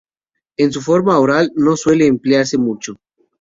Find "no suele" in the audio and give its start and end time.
1.53-2.07